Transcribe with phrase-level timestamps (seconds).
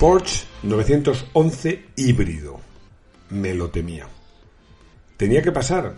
[0.00, 2.58] Porsche 911 híbrido.
[3.28, 4.08] Me lo temía.
[5.18, 5.94] Tenía que pasar.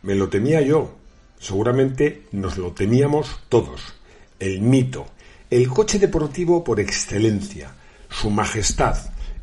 [0.00, 0.96] Me lo temía yo.
[1.38, 3.94] Seguramente nos lo temíamos todos.
[4.38, 5.04] El mito.
[5.50, 7.74] El coche deportivo por excelencia.
[8.08, 8.96] Su majestad.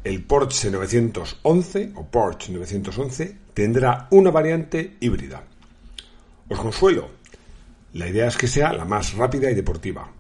[0.04, 5.44] El Porsche 911 o Porsche 911 tendrá una variante híbrida.
[6.50, 7.12] Os consuelo.
[7.94, 10.12] La idea es que sea la más rápida y deportiva.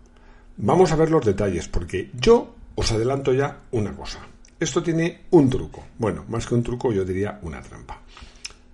[0.57, 4.19] Vamos a ver los detalles porque yo os adelanto ya una cosa.
[4.59, 5.85] Esto tiene un truco.
[5.97, 8.01] Bueno, más que un truco, yo diría una trampa.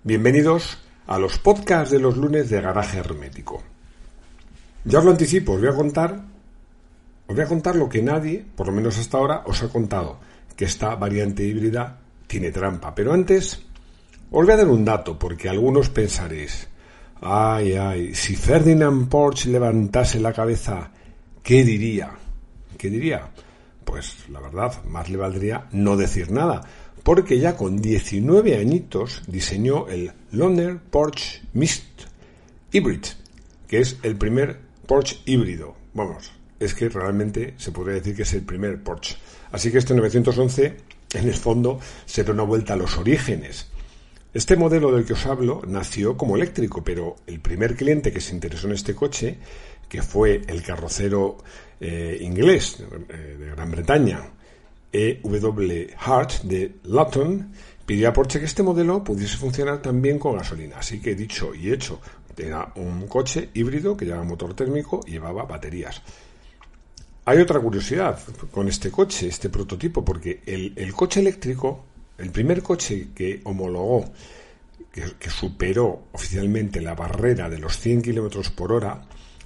[0.02, 3.62] Bienvenidos a los podcasts de los lunes de Garaje Hermético.
[4.84, 6.20] Ya os lo anticipo, os voy a contar,
[7.26, 10.18] os voy a contar lo que nadie, por lo menos hasta ahora, os ha contado,
[10.56, 12.94] que esta variante híbrida tiene trampa.
[12.94, 13.60] Pero antes,
[14.30, 16.68] os voy a dar un dato, porque algunos pensaréis,
[17.20, 20.90] ay, ay, si Ferdinand Porsche levantase la cabeza,
[21.42, 22.10] ¿qué diría?
[22.78, 23.28] ¿Qué diría?
[23.90, 26.62] Pues la verdad, más le valdría no decir nada,
[27.02, 32.02] porque ya con 19 añitos diseñó el Loner Porsche Mist
[32.70, 33.04] Hybrid,
[33.66, 35.74] que es el primer Porsche híbrido.
[35.92, 36.30] Vamos,
[36.60, 39.16] es que realmente se podría decir que es el primer Porsche.
[39.50, 40.76] Así que este 911,
[41.14, 43.66] en el fondo, será una vuelta a los orígenes.
[44.32, 48.34] Este modelo del que os hablo nació como eléctrico, pero el primer cliente que se
[48.34, 49.38] interesó en este coche,
[49.88, 51.38] que fue el carrocero
[51.80, 52.76] eh, inglés
[53.08, 54.20] eh, de Gran Bretaña,
[54.92, 55.94] E.W.
[55.98, 57.52] Hart de Lutton,
[57.86, 60.78] pidió a Porsche que este modelo pudiese funcionar también con gasolina.
[60.78, 62.00] Así que dicho y hecho,
[62.34, 66.02] tenía un coche híbrido que llevaba motor térmico y llevaba baterías.
[67.24, 68.18] Hay otra curiosidad
[68.50, 71.84] con este coche, este prototipo, porque el, coche eléctrico,
[72.18, 74.04] el primer coche que homologó,
[74.90, 79.02] que, superó oficialmente la barrera de los 100 kilómetros por hora,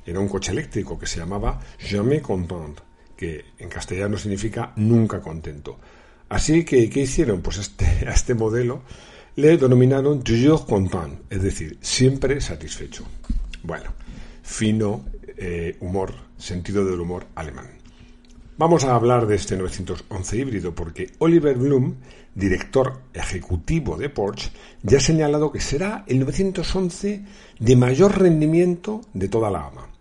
[0.06, 2.78] era un coche eléctrico que se llamaba Jamais Content,
[3.16, 5.78] que en castellano significa nunca contento.
[6.28, 7.40] Así que, ¿qué hicieron?
[7.42, 8.82] Pues este, a este modelo
[9.36, 13.04] le denominaron Toujours Content, es decir, siempre satisfecho.
[13.62, 13.92] Bueno,
[14.42, 15.04] fino
[15.36, 17.70] eh, humor, sentido del humor alemán.
[18.56, 21.96] Vamos a hablar de este 911 híbrido porque Oliver Bloom,
[22.36, 27.24] director ejecutivo de Porsche, ya ha señalado que será el 911
[27.58, 29.93] de mayor rendimiento de toda la gama.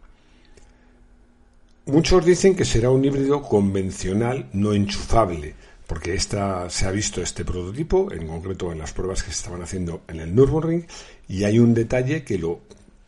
[1.85, 5.53] Muchos dicen que será un híbrido convencional no enchufable,
[5.85, 9.61] porque esta, se ha visto este prototipo, en concreto en las pruebas que se estaban
[9.61, 10.87] haciendo en el Nürburgring,
[11.27, 12.61] y hay un detalle que lo,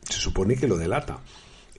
[0.03, 1.19] se supone que lo delata.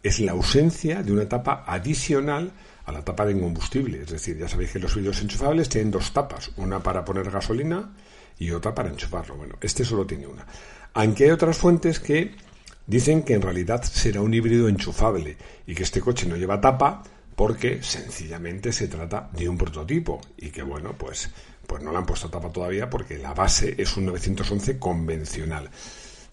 [0.02, 2.52] Es la ausencia de una tapa adicional
[2.86, 4.00] a la tapa de combustible.
[4.00, 7.92] Es decir, ya sabéis que los híbridos enchufables tienen dos tapas, una para poner gasolina
[8.38, 9.36] y otra para enchufarlo.
[9.36, 10.46] Bueno, este solo tiene una.
[10.94, 12.34] Aunque hay otras fuentes que
[12.86, 15.36] Dicen que en realidad será un híbrido enchufable
[15.66, 17.02] y que este coche no lleva tapa
[17.34, 21.28] porque sencillamente se trata de un prototipo y que bueno, pues,
[21.66, 25.68] pues no le han puesto tapa todavía porque la base es un 911 convencional.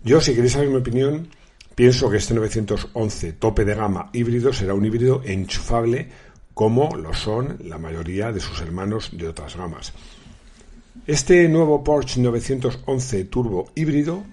[0.03, 1.27] Yo, si queréis saber mi opinión,
[1.75, 6.09] pienso que este 911 tope de gama híbrido será un híbrido enchufable
[6.53, 9.91] como lo son la mayoría de sus hermanos de otras gamas.
[11.07, 14.23] Este nuevo Porsche 911 Turbo híbrido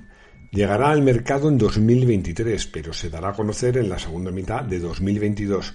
[0.50, 4.81] Llegará al mercado en 2023, pero se dará a conocer en la segunda mitad de
[4.81, 5.75] 2022.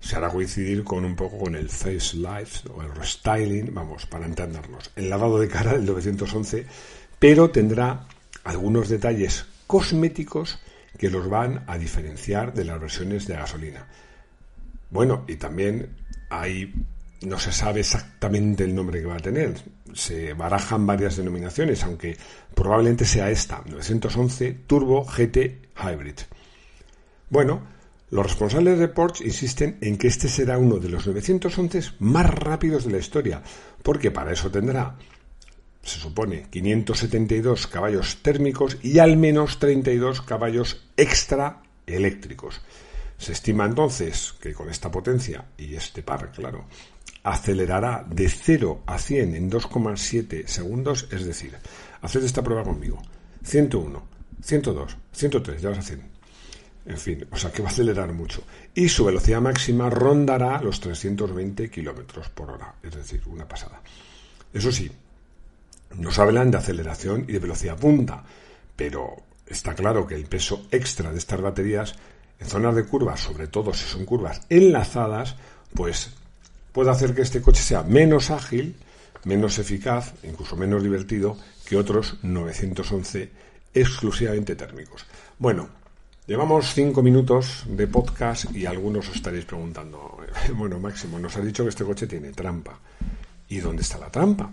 [0.00, 4.26] Se hará coincidir con un poco con el face life o el restyling, vamos, para
[4.26, 6.66] entendernos, el lavado de cara del 911,
[7.18, 8.06] pero tendrá
[8.44, 10.58] algunos detalles cosméticos
[10.98, 13.86] que los van a diferenciar de las versiones de gasolina.
[14.90, 15.88] Bueno, y también
[16.28, 16.74] hay
[17.22, 19.54] no se sabe exactamente el nombre que va a tener.
[19.94, 22.16] Se barajan varias denominaciones, aunque
[22.54, 26.20] probablemente sea esta, 911 Turbo GT Hybrid.
[27.28, 27.62] Bueno,
[28.10, 32.84] los responsables de Porsche insisten en que este será uno de los 911 más rápidos
[32.84, 33.42] de la historia,
[33.82, 34.96] porque para eso tendrá,
[35.82, 42.60] se supone, 572 caballos térmicos y al menos 32 caballos extra eléctricos.
[43.16, 46.66] Se estima entonces que con esta potencia y este par, claro,
[47.22, 51.56] acelerará de 0 a 100 en 2,7 segundos, es decir,
[52.00, 53.00] haced esta prueba conmigo.
[53.44, 54.02] 101,
[54.42, 56.12] 102, 103, ya vas a 100.
[56.84, 58.42] En fin, o sea que va a acelerar mucho.
[58.74, 63.80] Y su velocidad máxima rondará los 320 kilómetros por hora, es decir, una pasada.
[64.52, 64.90] Eso sí,
[65.96, 68.24] nos hablan de aceleración y de velocidad punta,
[68.74, 69.16] pero
[69.46, 71.94] está claro que el peso extra de estas baterías
[72.40, 75.36] en zonas de curvas, sobre todo si son curvas enlazadas,
[75.74, 76.12] pues
[76.72, 78.76] puede hacer que este coche sea menos ágil,
[79.24, 81.36] menos eficaz, incluso menos divertido
[81.66, 83.30] que otros 911
[83.74, 85.06] exclusivamente térmicos.
[85.38, 85.68] Bueno,
[86.26, 90.18] llevamos cinco minutos de podcast y algunos os estaréis preguntando,
[90.54, 92.78] bueno, Máximo, nos ha dicho que este coche tiene trampa.
[93.48, 94.50] ¿Y dónde está la trampa?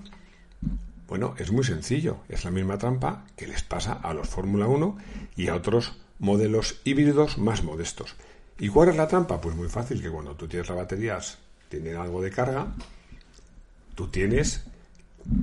[1.08, 4.98] Bueno, es muy sencillo, es la misma trampa que les pasa a los Fórmula 1
[5.38, 8.16] y a otros modelos híbridos más modestos.
[8.60, 9.40] ¿Y cuál es la trampa?
[9.40, 11.38] Pues muy fácil, que cuando tú tienes las baterías,
[11.70, 12.74] tienen algo de carga,
[13.96, 14.64] tú tienes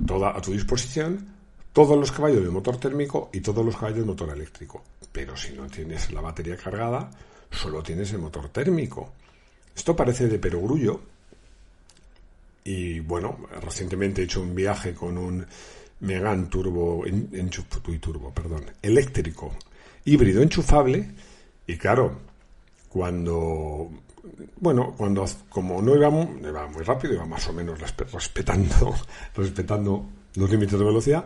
[0.05, 1.37] toda a tu disposición
[1.77, 4.83] todos los caballos del motor térmico y todos los caballos del motor eléctrico.
[5.11, 7.11] Pero si no tienes la batería cargada,
[7.51, 9.13] solo tienes el motor térmico.
[9.75, 10.99] Esto parece de perogrullo.
[12.63, 15.45] Y bueno, recientemente he hecho un viaje con un
[15.99, 17.05] Megan turbo,
[18.01, 19.55] turbo, perdón, eléctrico,
[20.05, 21.11] híbrido enchufable.
[21.67, 22.21] Y claro,
[22.89, 23.91] cuando
[24.59, 28.95] bueno, cuando como no iba, iba muy rápido, iba más o menos respetando,
[29.35, 31.25] respetando los límites de velocidad,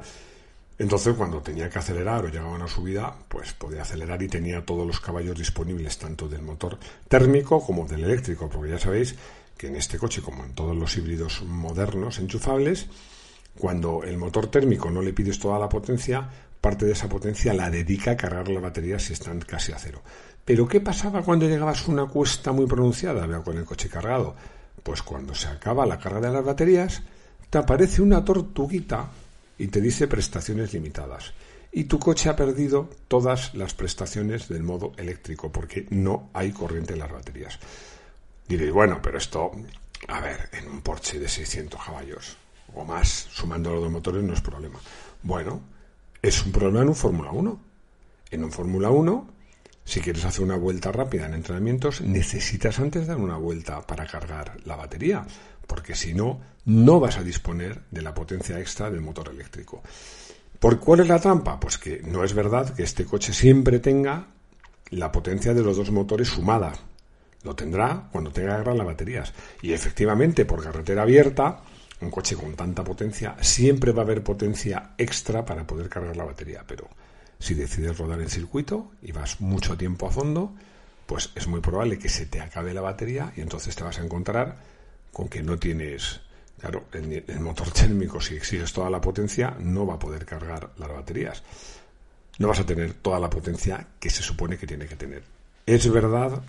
[0.82, 4.66] entonces cuando tenía que acelerar o llegaba a una subida, pues podía acelerar y tenía
[4.66, 9.16] todos los caballos disponibles, tanto del motor térmico como del eléctrico, porque ya sabéis
[9.56, 12.88] que en este coche, como en todos los híbridos modernos enchufables,
[13.58, 16.28] cuando el motor térmico no le pides toda la potencia,
[16.60, 20.02] parte de esa potencia la dedica a cargar la batería si están casi a cero.
[20.46, 24.36] Pero ¿qué pasaba cuando llegabas a una cuesta muy pronunciada, veo con el coche cargado?
[24.84, 27.04] Pues cuando se acaba la carga de las baterías,
[27.50, 29.10] te aparece una tortuguita
[29.58, 31.34] y te dice prestaciones limitadas.
[31.72, 36.94] Y tu coche ha perdido todas las prestaciones del modo eléctrico porque no hay corriente
[36.94, 37.60] en las baterías.
[38.48, 39.52] Diréis, bueno, pero esto,
[40.08, 42.38] a ver, en un Porsche de 600 caballos
[42.74, 44.80] o más, sumando los dos motores, no es problema.
[45.24, 45.62] Bueno,
[46.22, 47.60] es un problema en un Fórmula 1.
[48.32, 49.41] En un Fórmula 1
[49.84, 54.58] si quieres hacer una vuelta rápida en entrenamientos, necesitas antes dar una vuelta para cargar
[54.66, 55.26] la batería,
[55.68, 59.82] porque si no, no vas a disponer de la potencia extra del motor eléctrico.
[60.60, 61.60] ¿Por cuál es la trampa?
[61.60, 64.28] Pues que no es verdad que este coche siempre tenga
[64.92, 66.72] la potencia de los dos motores sumada.
[67.44, 69.34] Lo tendrá cuando tenga que las baterías.
[69.64, 71.62] Y efectivamente, por carretera abierta,
[72.02, 76.26] un coche con tanta potencia, siempre va a haber potencia extra para poder cargar la
[76.26, 76.64] batería.
[76.68, 76.88] Pero
[77.42, 80.54] si decides rodar en circuito y vas mucho tiempo a fondo,
[81.06, 84.04] pues es muy probable que se te acabe la batería y entonces te vas a
[84.04, 84.58] encontrar
[85.12, 86.22] con que no tienes,
[86.60, 90.90] claro, el, motor térmico, si exiges toda la potencia, no va a poder cargar las
[90.90, 91.44] baterías.
[92.38, 95.24] No vas a tener toda la potencia que se supone que tiene que tener.
[95.66, 96.42] Es verdad,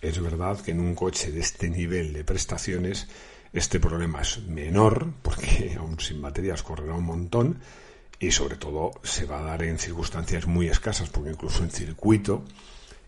[0.00, 3.08] es verdad que en un coche de este nivel de prestaciones
[3.54, 7.58] este problema es menor, porque aún sin baterías correrá un montón,
[8.18, 12.44] y sobre todo se va a dar en circunstancias muy escasas, porque incluso en circuito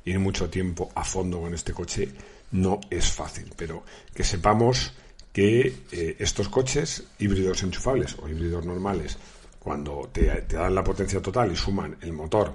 [0.05, 2.13] ir mucho tiempo a fondo con este coche
[2.53, 3.53] no es fácil.
[3.57, 4.93] Pero que sepamos
[5.33, 9.19] que eh, estos coches híbridos enchufables o híbridos normales,
[9.59, 12.53] cuando te, te, dan la potencia total y suman el motor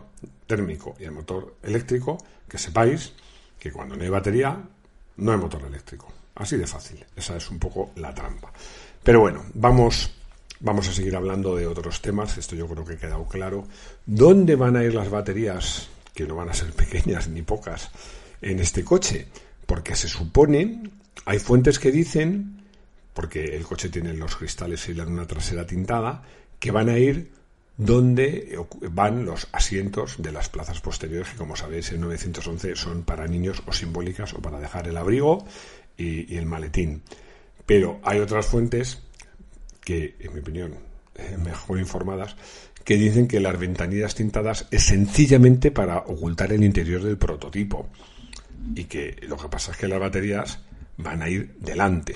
[0.48, 3.14] térmico y el motor eléctrico, que sepáis
[3.60, 4.58] que cuando no hay batería
[5.18, 6.12] no hay motor eléctrico.
[6.36, 7.06] Así de fácil.
[7.16, 8.52] Esa es un poco la trampa.
[9.04, 10.10] Pero bueno, vamos
[10.64, 13.68] Vamos a seguir hablando de otros temas, esto yo creo que ha quedado claro.
[14.06, 17.90] ¿Dónde van a ir las baterías, que no van a ser pequeñas ni pocas,
[18.44, 19.26] en este coche?
[19.66, 20.84] Porque se supone,
[21.26, 22.64] hay fuentes que dicen,
[23.16, 26.22] porque el coche tiene los cristales y la luna trasera tintada,
[26.60, 27.32] que van a ir
[27.76, 28.60] donde
[28.92, 33.64] van los asientos de las plazas posteriores, que como sabéis en 911 son para niños
[33.66, 35.44] o simbólicas o para dejar el abrigo
[35.98, 37.02] y, y el maletín.
[37.66, 39.02] Pero hay otras fuentes
[39.92, 40.74] que, en mi opinión,
[41.16, 42.38] eh, mejor informadas,
[42.86, 47.90] que dicen que las ventanillas tintadas es sencillamente para ocultar el interior del prototipo
[48.74, 50.60] y que lo que pasa es que las baterías
[50.98, 52.14] van a ir delante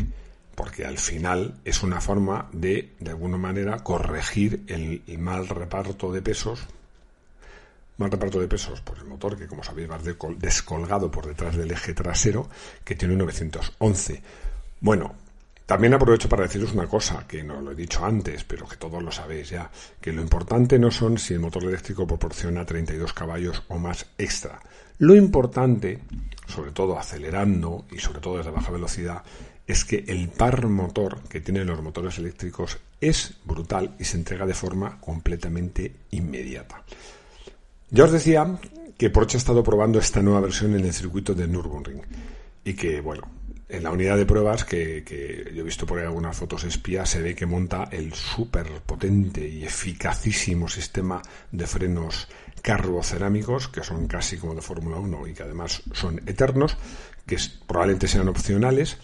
[0.55, 6.22] porque al final es una forma de, de alguna manera, corregir el, mal reparto de
[6.22, 6.65] pesos
[7.98, 10.00] mal reparto de pesos por el motor, que como sabéis va
[10.38, 12.50] descolgado por detrás del eje trasero,
[12.84, 14.22] que tiene un 911.
[14.82, 15.15] Bueno,
[15.65, 19.01] también aprovecho para deciros una cosa, que no lo he dicho antes, pero que todos
[19.01, 23.63] lo sabéis ya, que lo importante no son si el motor eléctrico proporciona 32 caballos
[23.69, 24.60] o más extra.
[25.00, 26.01] Lo importante,
[26.48, 29.24] sobre todo acelerando y sobre todo desde baja velocidad,
[29.65, 34.45] es que el par motor que tienen los motores eléctricos es brutal y se entrega
[34.45, 36.84] de forma completamente inmediata.
[37.89, 38.60] Ya os decía
[38.98, 42.01] que Porsche ha estado probando esta nueva versión en el circuito de Nürburgring
[42.63, 43.24] y que, bueno,
[43.67, 45.03] en la unidad de pruebas que,
[45.53, 49.48] yo he visto por ahí algunas fotos espías se ve que monta el súper potente
[49.48, 52.27] y eficacísimo sistema de frenos
[52.62, 56.77] carbocerámicos que son casi como de Fórmula 1 y que además son eternos
[57.25, 58.98] que probablemente sean opcionales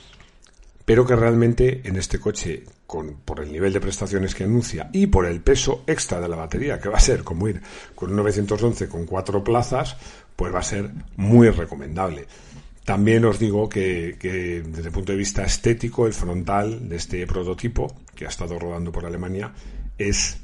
[0.85, 5.07] pero que realmente en este coche, con, por el nivel de prestaciones que anuncia y
[5.07, 7.61] por el peso extra de la batería, que va a ser como ir
[7.95, 9.95] con un 911 con cuatro plazas,
[10.35, 12.27] pues va a ser muy recomendable.
[12.85, 17.95] También os digo que, desde el punto de vista estético, el frontal de este prototipo,
[18.15, 19.53] que ha estado rodando por Alemania,
[19.97, 20.37] es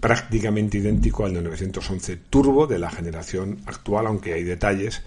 [0.00, 5.02] prácticamente idéntico al de 911 Turbo de la generación actual, aunque hay detalles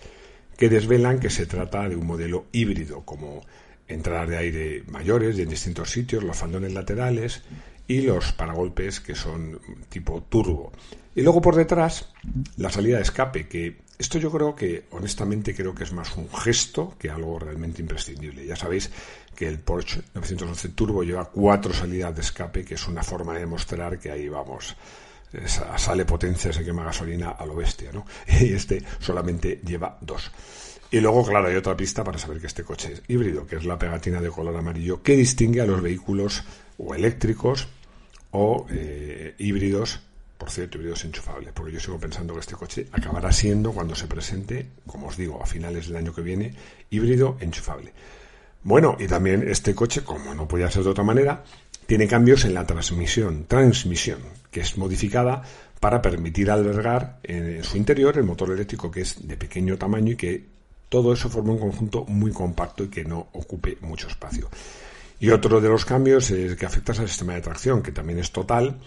[0.57, 3.41] que desvelan que se trata de un modelo híbrido, como
[3.87, 7.43] entradas de aire mayores y en distintos sitios, los faldones laterales
[7.91, 10.71] y los paragolpes que son tipo turbo.
[11.13, 12.07] Y luego por detrás
[12.55, 16.29] la salida de escape, que esto yo creo que honestamente creo que es más un
[16.31, 18.45] gesto que algo realmente imprescindible.
[18.45, 18.89] Ya sabéis
[19.35, 23.41] que el Porsche 911 Turbo lleva cuatro salidas de escape, que es una forma de
[23.41, 24.73] demostrar que ahí vamos.
[25.75, 28.05] sale potencia, se quema gasolina a lo bestia, ¿no?
[28.39, 30.31] Y este solamente lleva dos.
[30.91, 33.65] Y luego, claro, hay otra pista para saber que este coche es híbrido, que es
[33.65, 36.43] la pegatina de color amarillo que distingue a los vehículos
[36.77, 37.67] o eléctricos
[38.31, 39.99] o eh, híbridos,
[40.37, 44.07] por cierto, híbridos enchufables, porque yo sigo pensando que este coche acabará siendo, cuando se
[44.07, 46.53] presente, como os digo, a finales del año que viene,
[46.89, 47.93] híbrido enchufable.
[48.63, 51.43] Bueno, y también este coche, como no podía ser de otra manera,
[51.85, 54.19] tiene cambios en la transmisión, transmisión,
[54.49, 55.43] que es modificada
[55.79, 60.15] para permitir albergar en su interior el motor eléctrico que es de pequeño tamaño y
[60.15, 60.45] que
[60.89, 64.49] todo eso forma un conjunto muy compacto y que no ocupe mucho espacio.
[65.21, 68.31] Y otro de los cambios es que afecta al sistema de tracción, que también es
[68.31, 68.79] total,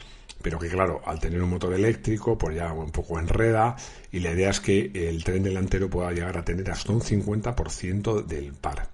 [0.42, 3.76] pero que claro, al tener un motor eléctrico, pues ya un poco enreda,
[4.10, 8.26] y la idea es que el tren delantero pueda llegar a tener hasta un 50%
[8.26, 8.88] del par.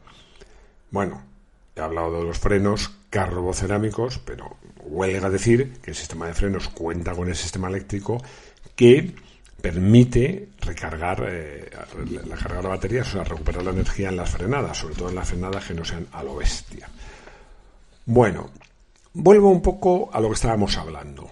[0.91, 1.23] Bueno,
[1.75, 7.15] he hablado de los frenos carbocerámicos, pero huelga decir que el sistema de frenos cuenta
[7.15, 8.23] con el sistema eléctrico
[8.77, 9.15] que
[9.63, 11.71] permite recargar eh,
[12.27, 15.09] la carga de la batería, o sea, recuperar la energía en las frenadas, sobre todo
[15.09, 16.87] en las frenadas que no sean a lo bestia.
[18.12, 18.50] Bueno,
[19.12, 21.31] vuelvo un poco a lo que estábamos hablando.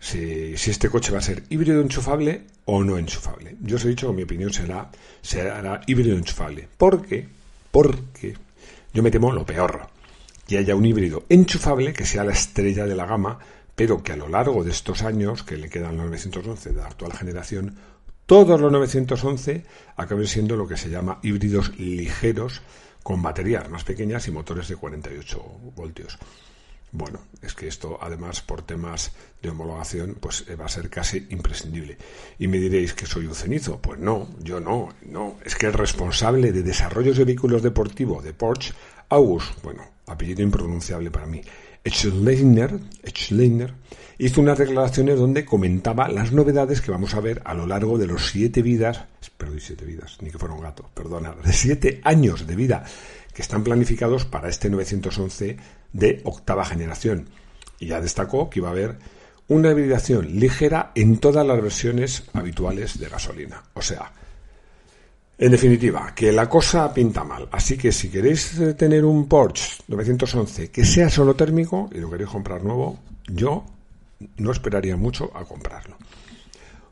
[0.00, 3.58] Si, este coche va a ser híbrido enchufable o no enchufable.
[3.60, 4.90] Yo os he dicho que mi opinión será,
[5.20, 6.66] será híbrido enchufable.
[6.78, 7.28] ¿Por qué?
[7.70, 8.38] Porque
[8.94, 9.82] yo me temo lo peor.
[10.48, 13.38] Que haya un híbrido enchufable que sea la estrella de la gama
[13.74, 16.86] pero que a lo largo de estos años que le quedan los 911 de la
[16.86, 17.76] actual generación,
[18.24, 19.62] todos los 911
[19.96, 22.62] acaben siendo lo que se llama híbridos ligeros
[23.04, 25.40] con baterías más pequeñas y motores de 48
[25.76, 26.18] voltios.
[26.90, 31.26] Bueno, es que esto además por temas de homologación pues eh, va a ser casi
[31.30, 31.98] imprescindible.
[32.38, 33.78] Y me diréis que soy un cenizo.
[33.82, 35.36] Pues no, yo no, no.
[35.44, 38.72] Es que el responsable de desarrollos de vehículos deportivos de Porsche,
[39.10, 41.42] August, bueno, apellido impronunciable para mí,
[41.90, 43.74] Schleiner,
[44.18, 48.06] hizo unas declaraciones donde comentaba las novedades que vamos a ver a lo largo de
[48.06, 49.04] los siete vidas,
[49.36, 52.84] perdón, siete vidas, ni que fuera un gato, perdona, de siete años de vida
[53.34, 55.56] que están planificados para este 911
[55.92, 57.28] de octava generación.
[57.78, 58.96] Y ya destacó que iba a haber
[59.48, 63.64] una hibridación ligera en todas las versiones habituales de gasolina.
[63.74, 64.12] O sea,
[65.36, 67.48] en definitiva, que la cosa pinta mal.
[67.50, 72.10] Así que si queréis eh, tener un Porsche 911 que sea solo térmico y lo
[72.10, 73.64] queréis comprar nuevo, yo
[74.36, 75.96] no esperaría mucho a comprarlo.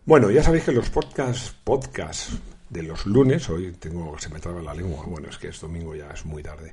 [0.04, 2.30] Bueno, ya sabéis que los podcasts podcast
[2.68, 5.94] de los lunes, hoy tengo, se me traba la lengua, bueno, es que es domingo,
[5.94, 6.72] ya es muy tarde.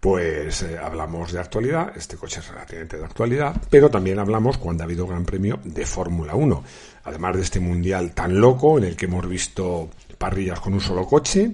[0.00, 4.82] Pues eh, hablamos de actualidad, este coche es relativamente de actualidad, pero también hablamos cuando
[4.82, 6.64] ha habido Gran Premio de Fórmula 1.
[7.04, 9.88] Además de este mundial tan loco en el que hemos visto
[10.24, 11.52] parrillas con un solo coche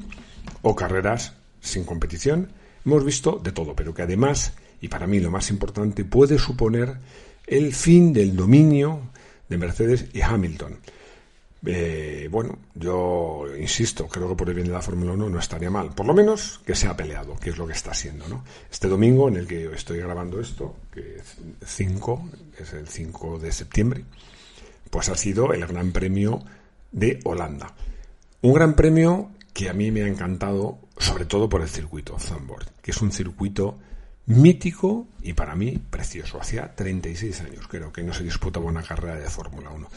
[0.63, 2.53] o carreras sin competición.
[2.87, 6.95] Hemos visto de todo, pero que además, y para mí lo más importante, puede suponer
[7.49, 9.11] el fin del dominio
[9.49, 10.79] de Mercedes y Hamilton.
[11.67, 15.69] Eh, bueno, yo insisto, creo que por el bien de la Fórmula 1 no estaría
[15.69, 18.29] mal, por lo menos que sea peleado, que es lo que está haciendo.
[18.29, 18.45] ¿no?
[18.71, 23.51] Este domingo en el que estoy grabando esto, que es 5, es el 5 de
[23.51, 24.05] septiembre,
[24.91, 26.41] pues ha sido el Gran Premio
[26.93, 27.75] de Holanda.
[28.43, 32.81] Un gran premio que a mí me ha encantado, sobre todo por el circuito Zandvoort,
[32.81, 33.79] que es un circuito
[34.27, 36.41] mítico y para mí precioso.
[36.41, 39.89] Hacía 36 años creo que no se disputaba una carrera de Fórmula 1.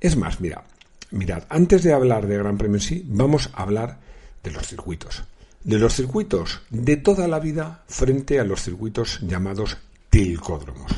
[0.00, 0.62] Es más, mira,
[1.10, 3.98] mirad, antes de hablar de Gran Premio en sí, vamos a hablar
[4.44, 5.24] de los circuitos.
[5.64, 9.76] De los circuitos de toda la vida frente a los circuitos llamados
[10.08, 10.92] tilcódromos.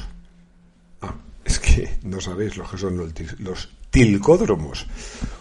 [1.00, 1.14] Ah,
[1.46, 2.98] es que no sabéis lo que son
[3.38, 4.86] los tilcódromos.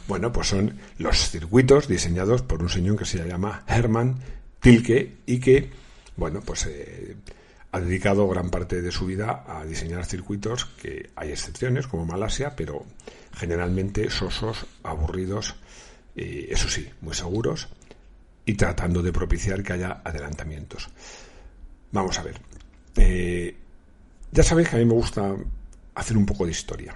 [0.07, 4.17] Bueno, pues son los circuitos diseñados por un señor que se llama Hermann
[4.59, 5.69] Tilke y que,
[6.15, 7.15] bueno, pues eh,
[7.71, 12.55] ha dedicado gran parte de su vida a diseñar circuitos que hay excepciones, como Malasia,
[12.55, 12.83] pero
[13.31, 15.55] generalmente sosos, aburridos,
[16.15, 17.67] y eso sí, muy seguros
[18.43, 20.89] y tratando de propiciar que haya adelantamientos.
[21.91, 22.41] Vamos a ver.
[22.95, 23.55] Eh,
[24.31, 25.35] ya sabéis que a mí me gusta
[25.93, 26.95] hacer un poco de historia.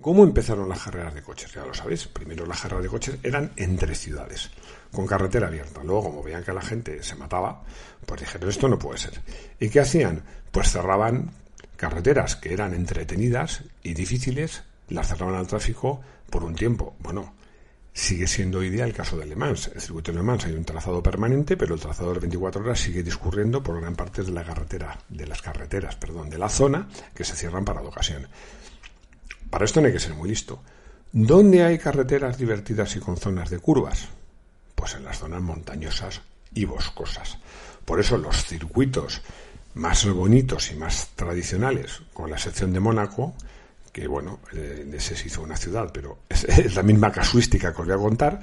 [0.00, 1.52] ¿Cómo empezaron las carreras de coches?
[1.54, 2.06] Ya lo sabéis.
[2.06, 4.50] Primero las carreras de coches eran entre ciudades,
[4.92, 5.82] con carretera abierta.
[5.82, 7.62] Luego, como veían que la gente se mataba,
[8.04, 9.22] pues dijeron, esto no puede ser.
[9.58, 10.22] ¿Y qué hacían?
[10.50, 11.30] Pues cerraban
[11.76, 16.94] carreteras que eran entretenidas y difíciles, las cerraban al tráfico por un tiempo.
[16.98, 17.34] Bueno,
[17.94, 19.70] sigue siendo hoy día el caso de Le Mans.
[19.74, 22.78] El circuito de Le Mans hay un trazado permanente, pero el trazado de 24 horas
[22.78, 26.86] sigue discurriendo por gran parte de la carretera, de las carreteras, perdón, de la zona
[27.14, 28.28] que se cierran para la ocasión.
[29.50, 30.62] Para esto no hay que ser muy listo.
[31.12, 34.08] ¿Dónde hay carreteras divertidas y con zonas de curvas?
[34.74, 36.20] Pues en las zonas montañosas
[36.54, 37.38] y boscosas.
[37.84, 39.22] Por eso los circuitos
[39.74, 43.34] más bonitos y más tradicionales, con la excepción de Mónaco,
[43.92, 47.86] que bueno, eh, ese se hizo una ciudad, pero es, la misma casuística que os
[47.86, 48.40] voy a contar,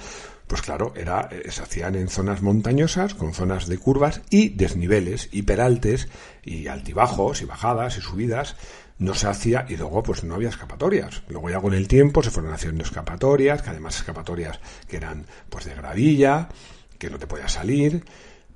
[0.48, 5.29] pues claro, era, eh, se hacían en zonas montañosas, con zonas de curvas y desniveles
[5.31, 6.07] y peraltes
[6.43, 8.55] y altibajos y bajadas y subidas,
[9.00, 11.23] no se hacía y luego pues no había escapatorias.
[11.29, 15.65] Luego ya con el tiempo se fueron haciendo escapatorias, que además escapatorias que eran pues
[15.65, 16.50] de gravilla,
[16.97, 18.03] que no te podía salir.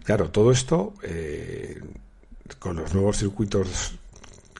[0.03, 1.82] Claro, todo esto eh,
[2.60, 3.98] con los nuevos circuitos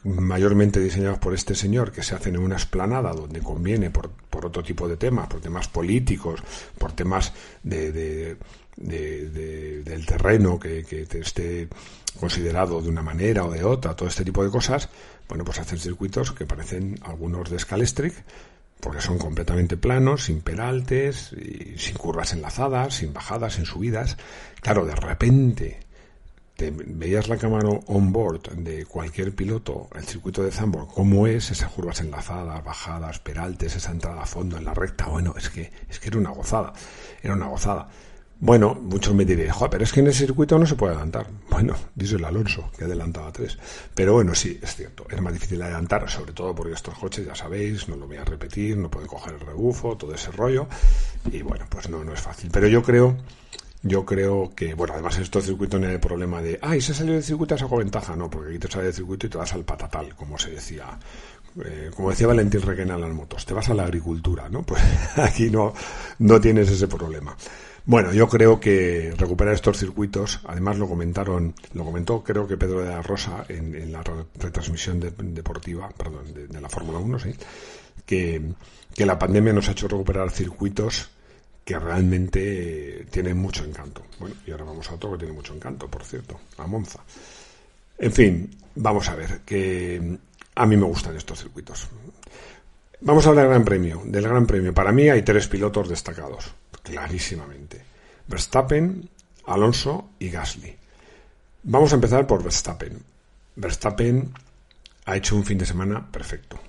[0.04, 4.46] mayormente diseñados por este señor, que se hacen en una esplanada donde conviene por, por
[4.46, 6.42] otro tipo de temas, por temas políticos,
[6.78, 8.38] por temas de,
[8.78, 11.68] del terreno que, que esté
[12.20, 14.90] considerado de una manera o de otra, todo este tipo de cosas,
[15.28, 18.14] bueno, pues hacen circuitos que parecen algunos de Scalestric,
[18.80, 24.18] porque son completamente planos, sin peraltes, y sin curvas enlazadas, sin bajadas, sin subidas.
[24.62, 25.80] Claro, de repente
[26.56, 31.52] te veías la cámara on board de cualquier piloto, el circuito de Zambor, cómo es
[31.52, 35.72] esas curvas enlazadas, bajadas, peraltes, esa entrada a fondo en la recta, bueno, es que,
[35.90, 36.74] es que era una gozada,
[37.22, 37.90] era una gozada.
[38.40, 41.28] Bueno, muchos me diréis, joder, pero es que en ese circuito no se puede adelantar.
[41.50, 43.58] Bueno, dice el Alonso, que adelantaba tres.
[43.96, 47.34] Pero bueno, sí, es cierto, es más difícil adelantar, sobre todo porque estos coches, ya
[47.34, 50.68] sabéis, no lo voy a repetir, no pueden coger el rebufo, todo ese rollo.
[51.32, 52.52] Y bueno, pues no, no es fácil.
[52.52, 53.18] Pero yo creo
[53.84, 57.14] yo creo que, bueno, además en estos circuitos no hay problema de, ay, se salió
[57.14, 59.54] del circuito y sacó ventaja, no, porque aquí te sale del circuito y te vas
[59.54, 60.98] al patatal, como se decía,
[61.64, 64.64] eh, como decía Valentín Requena en las motos, te vas a la agricultura, ¿no?
[64.66, 64.82] Pues
[65.18, 65.74] aquí no,
[66.20, 67.36] no tienes ese problema.
[67.88, 72.82] Bueno, yo creo que recuperar estos circuitos, además lo comentaron, lo comentó creo que Pedro
[72.82, 77.34] de la Rosa en, la retransmisión deportiva, perdón, de, de la Fórmula 1, sí,
[78.06, 78.42] que,
[78.94, 81.10] que la pandemia nos ha hecho recuperar circuitos
[81.64, 84.04] que realmente tiene mucho encanto.
[84.20, 87.00] Bueno, y ahora vamos a otro que tiene mucho encanto, por cierto, a Monza.
[87.98, 90.18] En fin, vamos a ver, que
[90.56, 91.88] a mí me gustan estos circuitos.
[93.00, 94.02] Vamos a hablar del Gran Premio.
[94.04, 96.54] Del Gran Premio, para mí hay tres pilotos destacados,
[96.88, 97.82] clarísimamente.
[98.28, 99.10] Verstappen,
[99.46, 100.76] Alonso y Gasly.
[101.64, 103.04] Vamos a empezar por Verstappen.
[103.56, 104.34] Verstappen
[105.06, 106.60] ha hecho un fin de semana perfecto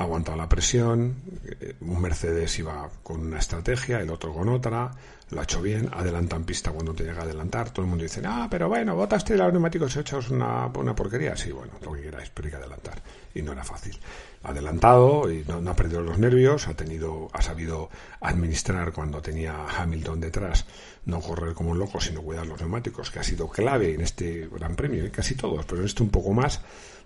[0.00, 4.90] ha aguantado la presión, eh, un Mercedes iba con una estrategia, el otro con otra,
[5.30, 8.20] lo ha hecho bien, adelanta en pista cuando llega a adelantar, todo el mundo dice,
[8.24, 12.30] ah, pero bueno, botaste los neumáticos hechos una, una porquería, sí, bueno, lo que queráis,
[12.30, 13.02] pero hay que adelantar,
[13.34, 13.96] y no era fácil.
[14.42, 17.90] Adelantado y no, ha perdido los nervios, ha tenido, ha sabido
[18.20, 20.64] administrar cuando tenía Hamilton detrás,
[21.04, 24.48] no correr como un loco, sino cuidar los neumáticos, que ha sido clave en este
[24.48, 25.10] Gran Premio, ¿eh?
[25.10, 26.60] casi todos, pero en este un poco más,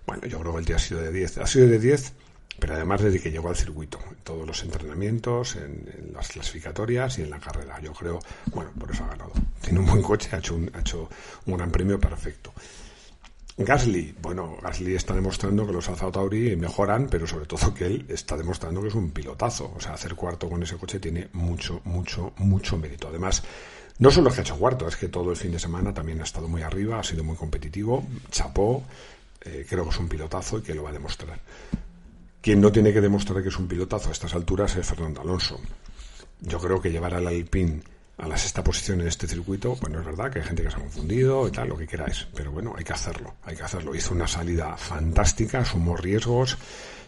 [0.07, 2.13] bueno, yo creo que el día ha sido de 10, ha sido de 10
[2.59, 7.23] pero además desde que llegó al circuito, en todos los entrenamientos, en, las clasificatorias y
[7.23, 7.79] en la carrera.
[7.81, 8.19] Yo creo,
[8.53, 9.33] bueno, por eso ha ganado.
[9.61, 11.09] Tiene un buen coche, ha hecho un, ha hecho
[11.45, 12.53] un gran premio perfecto.
[13.57, 18.05] Gasly, bueno, Gasly está demostrando que los Alfa Tauri mejoran, pero sobre todo que él
[18.09, 19.73] está demostrando que es un pilotazo.
[19.75, 23.07] O sea, hacer cuarto con ese coche tiene mucho, mucho, mucho mérito.
[23.07, 23.43] Además,
[23.97, 26.19] no solo es que ha hecho cuarto, es que todo el fin de semana también
[26.19, 28.83] ha estado muy arriba, ha sido muy competitivo, chapó,
[29.41, 31.39] eh, creo que es un pilotazo y que lo va a demostrar.
[32.45, 35.59] Quien no tiene que demostrar que es un pilotazo a estas alturas es Fernando Alonso.
[36.41, 37.81] Yo creo que llevar al Alpine
[38.19, 40.77] a la sexta posición en este circuito, bueno, es verdad que hay gente que se
[40.77, 43.95] ha confundido y tal, lo que queráis, pero bueno, hay que hacerlo, hay que hacerlo.
[43.95, 46.55] Hizo una salida fantástica, sumó riesgos,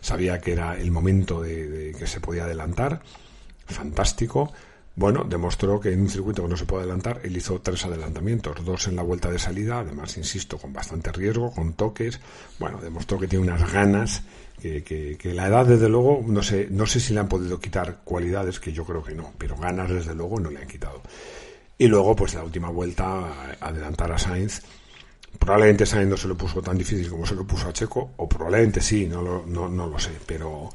[0.01, 3.03] sabía que era el momento de, que se podía adelantar,
[3.67, 4.51] fantástico,
[4.97, 8.65] bueno, demostró que en un circuito que no se puede adelantar, él hizo tres adelantamientos,
[8.65, 12.19] dos en la vuelta de salida, además, insisto, con bastante riesgo, con toques.
[12.57, 14.23] Bueno, demostró que tiene unas ganas,
[14.61, 18.59] que, la edad, desde luego, no sé, no sé si le han podido quitar cualidades,
[18.59, 21.01] que yo creo que no, pero ganas, desde luego, no le han quitado.
[21.77, 24.61] Y luego, pues la última vuelta, adelantar a Sainz.
[25.37, 28.27] Probablemente Sainz no se lo puso tan difícil como se lo puso a Checo, o
[28.27, 30.69] probablemente sí, no lo, no, no lo sé, pero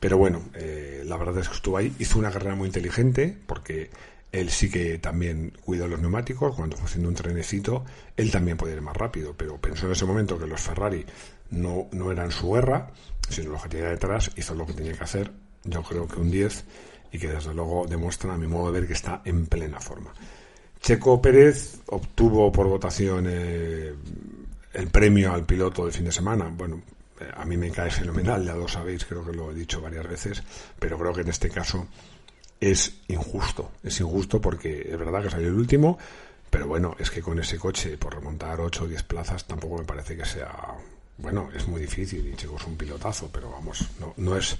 [0.00, 3.90] pero bueno, eh, la verdad es que estuvo ahí, hizo una carrera muy inteligente, porque
[4.30, 7.84] él sí que también cuidó los neumáticos, cuando fue haciendo un trenecito,
[8.16, 11.04] él también podía ir más rápido, pero pensó en ese momento que los Ferrari
[11.50, 12.90] no, no eran su guerra,
[13.28, 15.32] sino lo que tenía detrás, hizo lo que tenía que hacer,
[15.64, 16.64] yo creo que un 10,
[17.12, 20.12] y que desde luego demuestra a mi modo de ver que está en plena forma.
[20.80, 23.94] Checo Pérez obtuvo por votación eh,
[24.74, 26.52] el premio al piloto de fin de semana.
[26.54, 26.82] Bueno,
[27.36, 30.42] a mí me cae fenomenal, ya lo sabéis, creo que lo he dicho varias veces,
[30.78, 31.86] pero creo que en este caso
[32.60, 33.72] es injusto.
[33.82, 35.98] Es injusto porque es verdad que salió el último,
[36.50, 39.84] pero bueno, es que con ese coche, por remontar 8 o 10 plazas, tampoco me
[39.84, 40.54] parece que sea.
[41.18, 44.56] Bueno, es muy difícil y Checo es un pilotazo, pero vamos, no, no, es,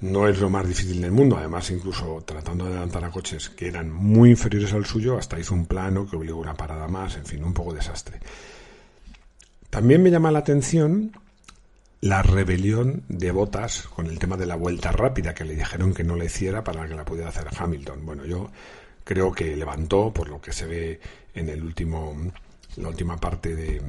[0.00, 1.36] no es lo más difícil del mundo.
[1.36, 5.54] Además, incluso tratando de adelantar a coches que eran muy inferiores al suyo, hasta hizo
[5.54, 8.18] un plano que obligó una parada más, en fin, un poco desastre.
[9.70, 11.12] También me llama la atención
[12.00, 16.02] la rebelión de Botas con el tema de la vuelta rápida que le dijeron que
[16.02, 18.04] no le hiciera para que la pudiera hacer Hamilton.
[18.04, 18.50] Bueno, yo
[19.04, 21.00] creo que levantó, por lo que se ve
[21.32, 22.16] en el último,
[22.76, 23.80] la última parte de,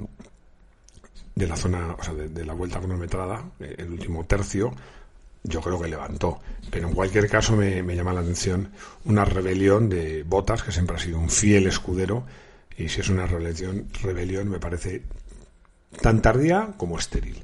[1.36, 4.74] de la zona, o sea, de, la vuelta cronometrada, eh, el último tercio,
[5.43, 6.39] yo creo que levantó.
[6.69, 8.72] Pero en cualquier caso me, me, llama la atención
[9.06, 12.26] una rebelión de Botas, que siempre ha sido un fiel escudero,
[12.78, 15.04] y si es una rebelión, rebelión me parece
[16.02, 17.43] tan tardía como estéril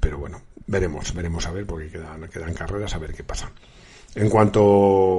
[0.00, 3.50] pero bueno, veremos, veremos a ver, porque quedan, quedan carreras, a ver qué pasa.
[4.14, 4.62] En cuanto,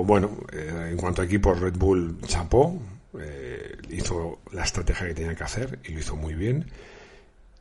[0.03, 2.79] bueno, eh, en cuanto a equipos, Red Bull chapó,
[3.19, 6.65] eh, hizo la estrategia que tenía que hacer y lo hizo muy bien.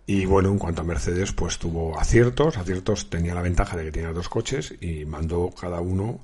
[0.06, 3.92] Y bueno, en cuanto a Mercedes, pues tuvo aciertos, aciertos tenía la ventaja de que
[3.92, 6.20] tenía dos coches y mandó cada uno,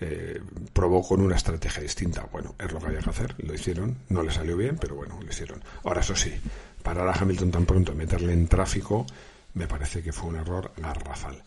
[0.00, 0.40] eh,
[0.72, 2.26] probó con una estrategia distinta.
[2.32, 5.18] Bueno, es lo que había que hacer, lo hicieron, no le salió bien, pero bueno,
[5.20, 5.62] lo hicieron.
[5.84, 6.32] Ahora, eso sí,
[6.82, 9.04] parar a Hamilton tan pronto, meterle en tráfico,
[9.54, 11.42] me parece que fue un error garrafal.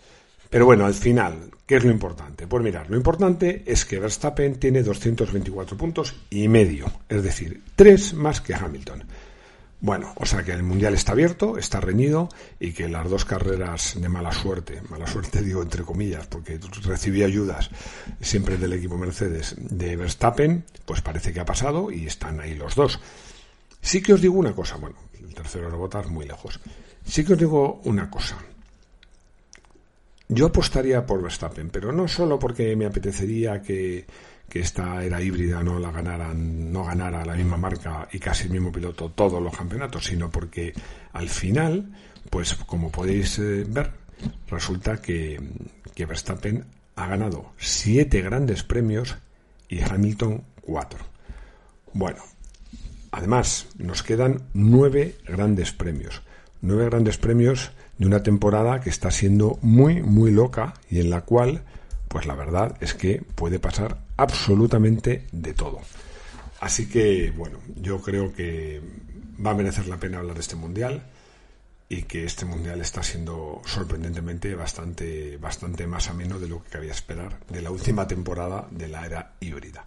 [0.51, 2.45] Pero bueno, al final, ¿qué es lo importante?
[2.45, 8.13] Pues mirar, lo importante es que Verstappen tiene 224 puntos y medio, es decir, tres
[8.13, 9.05] más que Hamilton.
[9.83, 13.99] Bueno, o sea que el Mundial está abierto, está reñido y que las dos carreras
[13.99, 17.71] de mala suerte, mala suerte digo entre comillas, porque recibí ayudas
[18.21, 22.75] siempre del equipo Mercedes de Verstappen, pues parece que ha pasado y están ahí los
[22.75, 22.99] dos.
[23.81, 26.59] Sí que os digo una cosa, bueno, el tercero de botas muy lejos.
[27.03, 28.37] Sí que os digo una cosa.
[30.27, 34.05] Yo apostaría por Verstappen, pero no solo porque me apetecería que,
[34.59, 38.71] esta era híbrida no la ganaran, no ganara la misma marca y casi el mismo
[38.71, 40.73] piloto todos los campeonatos, sino porque
[41.13, 41.93] al final,
[42.29, 43.91] pues como podéis eh, ver,
[44.49, 45.39] resulta que,
[45.95, 49.15] que Verstappen ha ganado siete grandes premios
[49.69, 51.05] y Hamilton cuatro.
[51.93, 52.21] Bueno,
[53.11, 56.21] además nos quedan nueve grandes premios
[56.61, 61.21] nueve grandes premios de una temporada que está siendo muy, muy loca y en la
[61.21, 61.63] cual,
[62.07, 65.79] pues la verdad es que puede pasar absolutamente de todo.
[66.59, 68.81] Así que, bueno, yo creo que
[69.43, 71.03] va a merecer la pena hablar de este mundial
[71.89, 76.91] y que este mundial está siendo sorprendentemente bastante, bastante más ameno de lo que cabía
[76.91, 79.83] esperar de la última temporada de la era híbrida.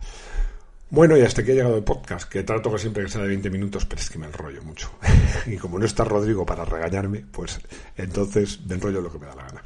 [0.90, 3.28] Bueno, y hasta aquí ha llegado el podcast, que trato que siempre que sea de
[3.28, 4.90] 20 minutos, pero es que me enrollo mucho.
[5.46, 7.58] y como no está Rodrigo para regañarme, pues
[7.96, 9.62] entonces me enrollo lo que me da la gana.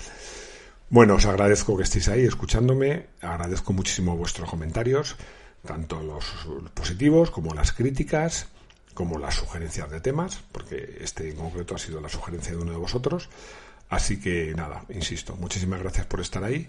[0.91, 5.17] Bueno, os agradezco que estéis ahí escuchándome, agradezco muchísimo vuestros comentarios,
[5.67, 6.25] tanto los
[6.73, 8.49] positivos como las críticas,
[8.95, 12.73] como las sugerencias de temas, porque este en concreto ha sido la sugerencia de uno
[12.73, 13.29] de vosotros.
[13.91, 16.69] Así que nada, insisto, muchísimas gracias por estar ahí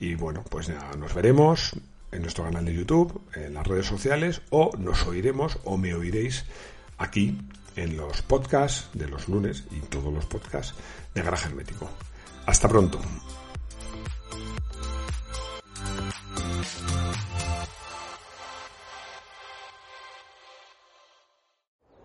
[0.00, 1.72] y bueno, pues ya nos veremos
[2.10, 6.44] en nuestro canal de YouTube, en las redes sociales, o nos oiremos o me oiréis
[6.98, 7.38] aquí
[7.76, 10.74] en los podcasts de los lunes y todos los podcasts
[11.14, 11.88] de Garaje Hermético.
[12.46, 13.00] Hasta pronto.